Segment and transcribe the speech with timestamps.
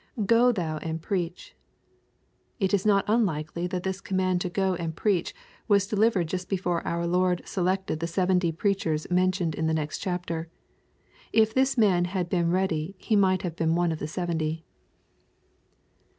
[0.17, 1.51] [€h ihou a/nd preach^
[2.59, 5.35] It is not unlikely that tlds command to go and preach
[5.67, 9.99] was delivered just before our Lord selected the seventy preachers mentions i in the xm&xK
[10.01, 10.49] chapter.
[11.31, 14.65] If this man had been ready he might have been ono i^* #he seventy.